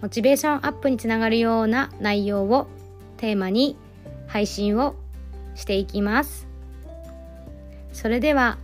[0.00, 2.68] モチベーションアップにつながるような内容を
[3.16, 3.76] テーマに
[4.26, 4.94] 配信を
[5.54, 6.46] していきます。
[7.92, 8.58] それでは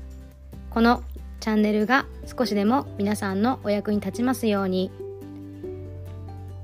[0.71, 1.03] この
[1.41, 4.91] チャンネルが少しでも皆さんのお役に立ちますように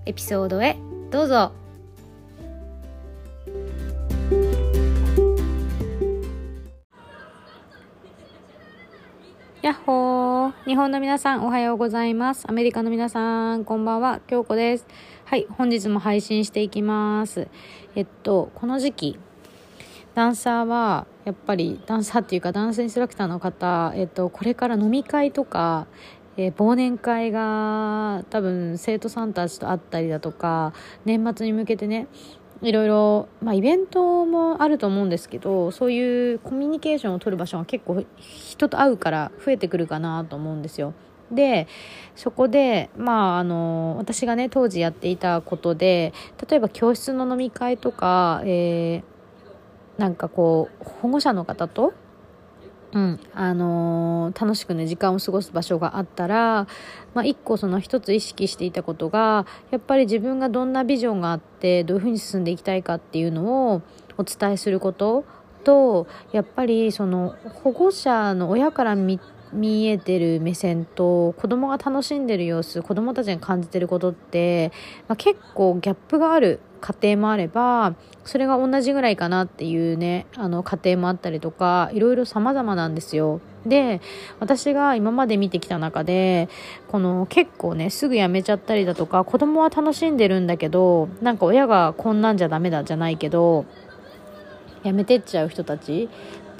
[0.06, 0.76] エピソードへ
[1.10, 1.59] どうぞ。
[10.70, 12.44] 日本の皆さんおはようございます。
[12.48, 14.20] アメリカの皆さんこんばんは。
[14.28, 14.86] 京子です。
[15.24, 17.48] はい、本日も配信していきます。
[17.96, 19.18] えっと、この時期、
[20.14, 25.88] ダンサーは、やっぱりダンサーっていうかダンスインストラクターの方、えっと、これから飲み会とか、
[26.36, 30.72] えー忘年会が多分生徒さんたちと会ったりだとか、
[31.04, 32.06] 年末に向けてね、
[32.62, 40.94] いろいろ、まあ、イベントもあると思うんですけどそういうコミュニケーションを取る場所が結構人と会うから増えてくるかなと思うんですよ。
[41.30, 41.68] で
[42.16, 46.12] そこで、まあ、あの私がね当時やっていたことで
[46.48, 49.20] 例えば教室の飲み会とか、えー
[50.00, 51.92] なんかこう保護者の方と
[52.92, 53.20] うん。
[53.34, 56.66] あのー楽しくね時間を過ごす場所があったら、
[57.14, 63.82] まあ、一個その一つ意識していたことがやっぱり自分がどんなビジョンがあってどういうふうに進んでいきたいかっていうのを
[64.16, 65.24] お伝えすること
[65.64, 69.20] とやっぱりその保護者の親から見
[69.52, 74.70] 見えてる目線と子供が楽しんでる様子子供たちが感じてることって、
[75.08, 83.40] まあ、結構ギャップがある家庭もあればそれが同じぐらいかなっていうねあの家庭もあったりとかいろいろ様々なんですよ。
[83.66, 84.00] で
[84.38, 86.48] 私が今まで見てきた中で
[86.88, 93.66] この結構ねすぐ辞めちゃったりだとか子供は楽しんでるんだけどなんか親がこんなんじゃダメだじゃないけど
[94.84, 96.08] 辞めてっちゃう人たち。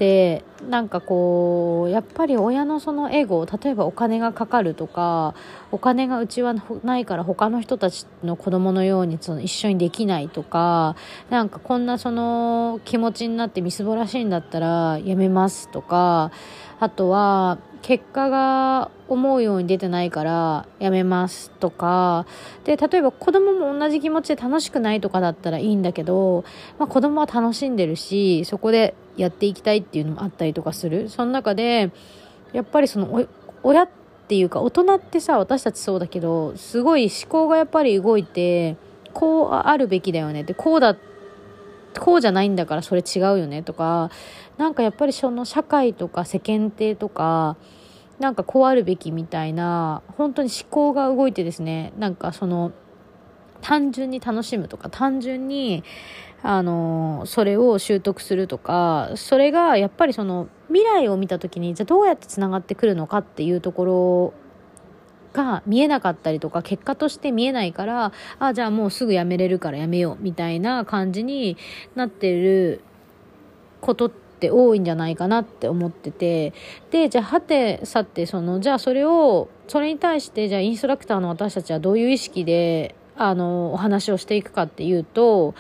[0.01, 5.35] ってなんかこうやっぱり親のそのエゴ例えばお金がかかるとか
[5.71, 10.97] お金がうちはないから他の人たちの子供のようにその一緒にできないとか
[11.29, 16.33] なんかこんなその気持ちになってみすぼらしいんだったらやめますとか
[16.79, 22.27] あとは結果が思うように出てないからやめますとか。
[22.65, 26.45] で例えば子供も同じ気持ちで楽しくないとかだったらいいんだけど、
[26.79, 31.09] まあ、子供は楽しんでるしそこでやっていきたいっていうのもあったりとかする。
[31.09, 31.91] その中で
[32.53, 33.27] やっぱりその
[33.63, 33.89] 親っ
[34.29, 38.77] ていうか大人ってさ私たちそうだけどすごい思考がやっぱり動いて
[39.13, 40.97] こうあるべきだよねってこうだ
[41.99, 44.11] こうじゃないんだからそれ違うよねとか
[44.59, 47.57] なんかやっぱりその社会とか世間体とか
[48.19, 52.73] なんかこうあるべきみたいな本当に思考が動いてですねなんかその
[53.63, 55.85] 単純に楽しむとか単純に
[56.43, 64.35] あのそれを習得するとかそれがやっぱりその未来を見た時にじゃあどうやってつながってくるのかっていうところ
[65.33, 71.57] が見えなかったりとか結果として見えないからあじゃあもうすぐやめれるからやめようみたいな感じに
[71.95, 72.83] なってる
[73.81, 76.53] ことって多いんじゃないかなって思ってて
[76.91, 85.55] でじゃあはてさてそのじゃあそれをそれに対してじゃあインストラクターの私たちはどういう意識であのお話をしていくかっていうと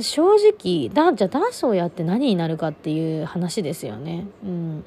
[0.00, 4.26] 正直だじゃあダンスをやって何になるかっていう話ですよね。
[4.44, 4.84] うん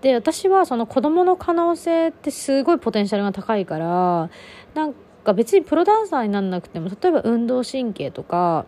[0.00, 4.30] で私はその子供の可能性ってすごいポテンシャルが高いから
[4.74, 4.94] なん
[5.24, 8.66] か別にプロダンサーにならなくても例えば運動神経とか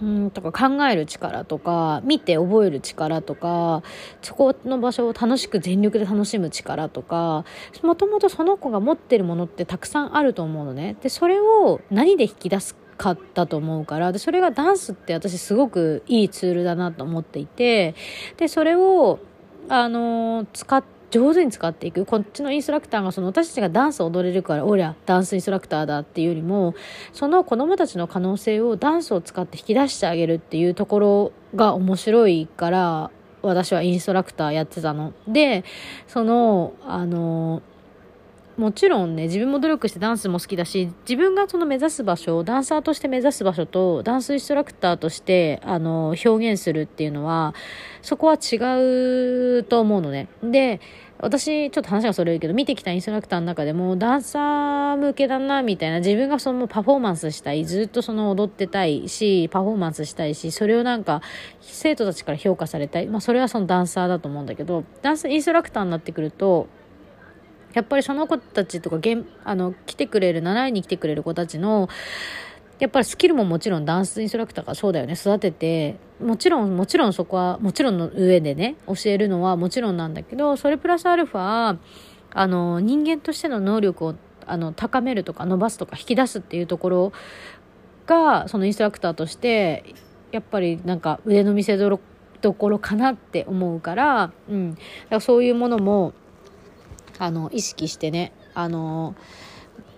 [0.00, 3.82] うんとか考える力とか見て覚える力とか
[4.20, 7.44] そこの場所を楽しく全力で楽しむ力とか
[7.82, 10.96] もともとその子が持ってるものってたくさんあると思うのね。
[11.02, 17.94] でそれを何で引き出すかだと思うからでそれがダンスって私すごくいいツールだなと思っていて
[18.36, 19.18] でそれを
[19.68, 20.82] あの使っ
[21.12, 26.74] 上手に使っていくこっちのインストラクターがその私たちがダンス踊れるからおりゃダンスインストラクターだっていうよりも
[27.12, 33.10] その子どもたちの可能性をダンスを使って引き出してあげるっていうところが面白いから
[33.42, 35.12] 私はインストラクターやってたの。
[35.28, 35.64] で
[36.06, 37.60] そのあの
[38.62, 47.56] もちろんね自分も努力してダンスも好きだし自分がその目指す場所をダンサーとして目指す場所とダンスインストラクターとしてあの表現するっていうのは
[48.02, 50.28] そこは違うと思うのね。
[50.44, 50.80] で
[51.22, 61.22] 私、ちょっと話がそれるけど、見てきたインストラクターの中でも、ダンサー向けだな、みたいな、自分がそのパフォーマンスしたい、ずっとその踊ってたいし、パフォーマンスしたいし、それをなんか、
[61.60, 63.06] 生徒たちから評価されたい。
[63.06, 66.66] まあ、それはそのダンサーだと思うんだけど、ダンスインストラクターになってくると、
[67.74, 71.88] やっぱりその子たちとかげん、あの、来てくれる、習いに来てくれる子たちの、
[72.78, 81.78] やっぱりスキルももちろんダンスインストラクターがそうだよね、育てて、もちろん、もちろんそこは、もちろんの上でね、教えるのはもちろんなんだけど、それプラスアルファ、
[82.34, 84.14] あの、人間としての能力を、
[84.46, 87.12] あの、高めるとか伸ばすとか引き出すっていうところ
[88.06, 89.94] が、そのインストラクターとして、
[90.32, 92.00] やっぱりなんか腕の見せど
[92.54, 94.74] ころかなって思うから、うん。
[94.74, 96.14] だからそういうものも、
[97.18, 99.14] あの、意識してね、あの、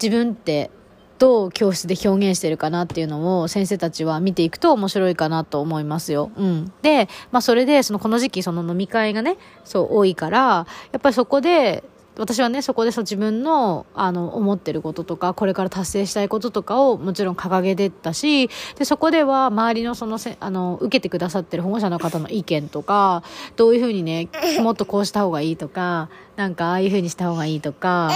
[0.03, 0.71] 自分って
[1.19, 6.31] どう教室で表現してるかなっていうのを先生たちは見ていくと面白いかなと思いますよ。
[6.37, 6.73] うん。
[6.83, 11.85] で、まあそれで、そのこの時期その飲み会がね、そう多いから、やっぱりそこで、
[12.17, 23.25] 私はね、そこでそ自分の、あの、思ってることとか、これから達成したいこととかをもちろん掲げてったし、で、そこでは周りのそのせ、あの、受けてくださってる保護者の方の意見とか、
[23.57, 24.29] どういうふうにね、
[24.63, 28.11] もっとこうした方がいいとか、なんかああいうふうにした方がいいとか、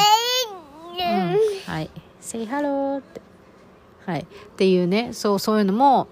[0.99, 1.91] うん、はい。
[2.21, 3.21] say hello って。
[4.07, 4.21] はい。
[4.21, 4.25] っ
[4.57, 6.07] ていうね、そう、そういうのも、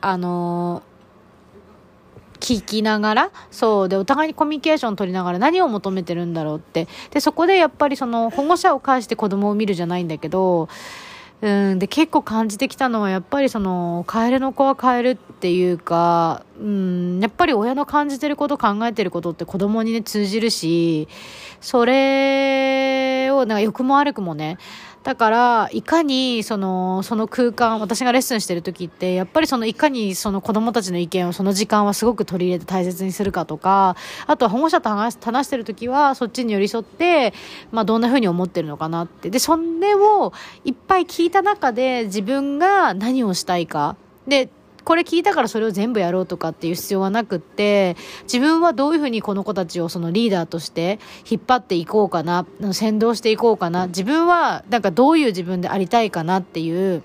[0.00, 0.82] あの、
[2.40, 6.88] 聞きながら、そう、で、お互いにコミュニケーション取りながら何を求めてるんだろうって。
[7.10, 10.68] で、そこでやっぱりその保護者を介して子供を見るじゃないんだけど、
[11.40, 21.06] うん、で、結構感じてきたのは、やっぱりその、カエルの子はカエルっていうか、うん、やっぱり親の感じてること考えてることって子供にね、通じるし、
[21.60, 24.58] それを、なんか良くも悪くもね、
[25.08, 33.96] だから、いかに、その、その空間、私がレッスンしてる時って、やっぱりその、いかにその子供たちの意見をその時間はすごく取り入れて大切にするかとか、
[34.26, 37.32] あとは保護者と話してる時は、そっちに寄り添って、
[37.72, 39.30] まあ、どんな風に思ってるのかなって。
[39.30, 40.34] で、それを
[40.66, 43.96] いっぱい聞いた中で、自分が何をしたいか。
[44.26, 44.50] で、
[44.88, 50.98] これ聞いたからそれを全部やろうとかっていう必要はなくって、自分はどういうふうにこの子たちをそのリーダーとして
[51.28, 57.02] 引っ張っていこうかな、先導していこうかな、自分はなんかどういう自分でありたいかなっていう、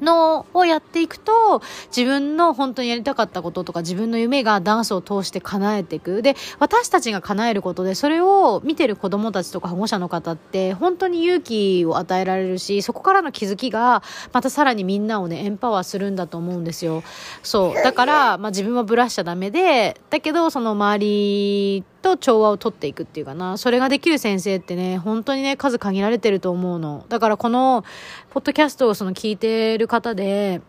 [0.00, 1.62] のをやっていくと、
[1.94, 6.22] 自分の本当にやりたかったこととか自分の夢がダンスを通して叶えていく。
[6.22, 14.02] で、私たちが叶えることで、それを見てる子供たちとか保護者の方って本当に勇気を与えられるし、そこからの気づきが
[14.32, 17.02] またさらにみんなをね、エンパワーするんだと思うんですよ。
[17.42, 17.74] そう。
[17.74, 23.58] だから、まあ自分はブラしちゃダメで、だけどその周りと調和を取っていくっていうかな。
[23.58, 27.04] それができる先生ってね、本当にね、数限られてると思うの。
[27.08, 27.84] だからこの、
[28.30, 30.60] ポッドキャストをその聞いてる方で、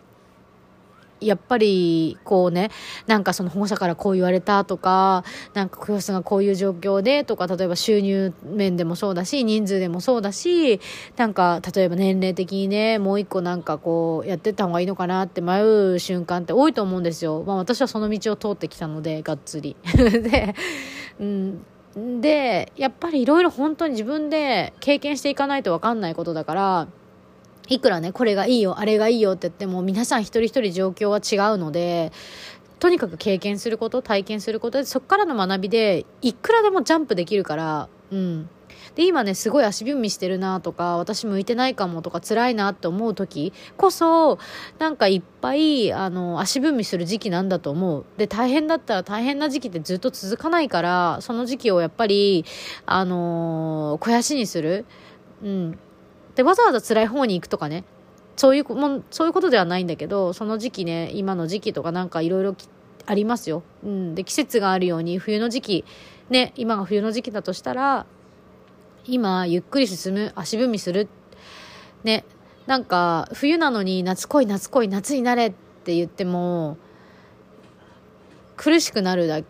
[1.19, 2.69] やっぱり、こうね、
[3.07, 5.23] なんかその保護者からこう言われたとか、
[5.53, 10.79] なんか教室がこういう状況でとか、例えば収入面でもそうだし、人数でもそうだし、
[11.15, 17.43] なんか例えば年齢的にね、もう一個なんかこう、やってった方がいいのかなって迷う瞬間って多いと思うんですよ。
[17.45, 19.75] まあ私はその道を通ってきたので、がっつり。
[19.85, 20.55] で、
[21.19, 21.23] う
[21.99, 26.87] ん、でやっぱりいろいろ本当に自分で経験していかないと分かんないことだから
[27.69, 32.11] いくらねこれがいいよあれがいいよって言っても皆さん一人一人状況は違うので
[32.79, 38.49] とにかく経験すること体験することでそこからの学びでいくらでもジャンプできるからうん。
[38.95, 44.39] で、今ね、すごい足踏みしてるなとか、私向いてないかもとか辛いなって思う時こそ、
[44.79, 48.05] なんかいっぱい、あの、足踏みする時期なんだと思う。
[48.17, 52.45] で、大変だったら大変な時期ってずっと続かないから、その時期をやっぱり、
[52.85, 54.85] あのー、肥やしにする。
[55.43, 55.79] うん。
[56.35, 57.83] で、わざわざ辛い方に行くとかね。
[58.37, 62.55] そういうもそういうことではないんだけど、その時期ね、今の時期とかなんかいろいろ
[63.07, 63.63] ありますよ。
[63.83, 64.15] うん。
[64.15, 65.85] で、季節があるように冬の時期、
[66.29, 68.05] ね、今が冬の時期だとしたら、
[69.07, 71.07] 今ゆっくり進む足踏みする。
[72.03, 72.25] ね
[72.65, 76.77] なんか冬なのに夏来い夏来い夏になれって言っても
[78.57, 79.41] 苦しくなるだ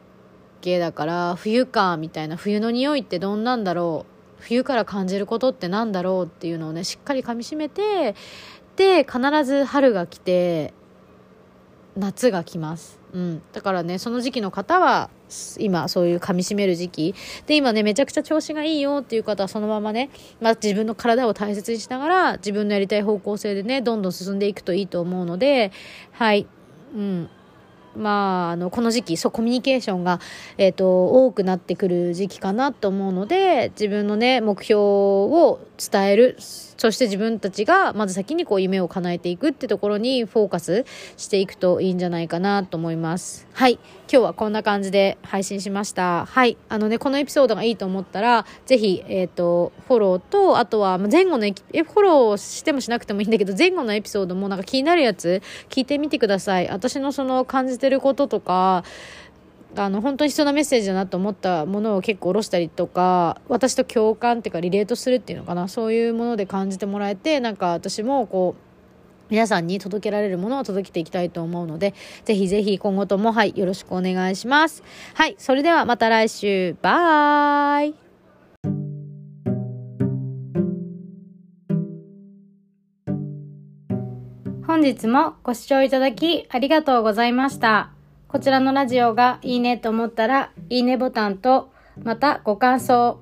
[0.61, 4.05] けだから冬かみたいな冬の匂いってどんなんだろ
[4.39, 8.15] う冬から感じることってなんだろうっていうのをねしっかりかみしめて
[8.75, 10.73] で必ず春が来て
[11.95, 15.09] 夏が来ます、うん、だからねその時期の方は
[15.59, 17.15] 今そういう噛み締める時期。
[17.45, 25.71] で今ねめちゃくちゃ調子がいいよっていう方はそのままね、まあ、自分の体を大切にしながら自分のやりたい方向性でねどんどん進んでいくといいと思うので
[26.11, 26.47] はい。
[26.95, 27.29] うん。
[27.97, 30.19] まあ、あの、この時期、そう、コミュニケーションが、
[30.57, 36.35] えっ、ー、と、多くなってくる時期かなと思うので、自分のね、目標を伝える。
[36.39, 40.85] そして自分たちがまず先にこう夢を叶えていくってところにフォーカス
[41.17, 43.47] していくといいんじゃないかなと思います。
[43.53, 43.79] はい。
[44.09, 46.25] 今日はこんな感じで配信しました。
[46.25, 46.55] はい。
[46.69, 56.69] あのね、このエピソードがいいと思ったら、ぜひ、えっ、ー、と、フォローと、あとは前後のえ、フォローしてもしなくてもいいんだけど、前後のエピソードもなんか気になるやつ聞いてみてください。
[56.69, 58.83] 私のその感じてることとか、
[59.75, 68.67] あの本当に必要なメッセージだなと思ったものを結構下ろしたりとか私と共感っていうかリレートするっていうのかなそういうもので感じてもらえてなんか私もこう
[69.29, 71.93] 皆さんに届けられるものを届けていきたいと思うので、
[72.23, 74.83] ぜひぜひ今後とも、はい、よろしくお願いします。
[75.15, 77.93] はい、それではまた来週、バイ
[84.65, 87.96] 本日もご視聴いただきありがとうございました。
[88.37, 91.71] こちらのラジオがいいねと思ったら、いいねボタンと、
[92.03, 93.19] またご感想、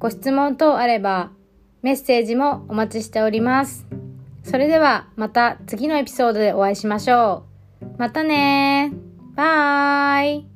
[0.00, 1.30] ご質問等あれば、
[1.82, 3.86] メッセージもお待ちしております。
[4.42, 7.44] それではまた次のエピソードでお会いしましょ
[7.80, 7.86] う。
[7.96, 8.92] またね
[9.36, 10.49] バイ